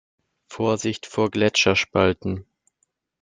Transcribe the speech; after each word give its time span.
Vorsicht 0.47 1.05
vor 1.05 1.29
Gletscherspalten! 1.29 2.47